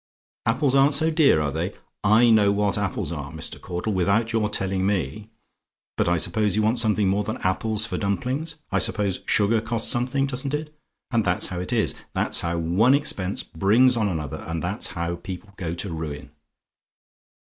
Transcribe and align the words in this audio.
"APPLES 0.47 0.73
AREN'T 0.75 0.93
SO 0.95 1.11
DEAR, 1.11 1.39
ARE 1.41 1.51
THEY? 1.51 1.73
"I 2.03 2.31
know 2.31 2.51
what 2.51 2.75
apples 2.75 3.11
are, 3.11 3.31
Mr. 3.31 3.61
Caudle, 3.61 3.93
without 3.93 4.33
your 4.33 4.49
telling 4.49 4.83
me. 4.83 5.29
But 5.95 6.09
I 6.09 6.17
suppose 6.17 6.55
you 6.55 6.63
want 6.63 6.79
something 6.79 7.07
more 7.07 7.23
than 7.23 7.37
apples 7.43 7.85
for 7.85 7.99
dumplings? 7.99 8.55
I 8.71 8.79
suppose 8.79 9.19
sugar 9.27 9.61
costs 9.61 9.91
something, 9.91 10.25
doesn't 10.25 10.55
it? 10.55 10.73
And 11.11 11.23
that's 11.23 11.45
how 11.53 11.59
it 11.59 11.71
is. 11.71 11.93
That's 12.15 12.39
how 12.39 12.57
one 12.57 12.95
expense 12.95 13.43
brings 13.43 13.95
on 13.95 14.09
another, 14.09 14.37
and 14.47 14.63
that's 14.63 14.87
how 14.87 15.17
people 15.17 15.53
go 15.55 15.75
to 15.75 15.93
ruin. 15.93 16.31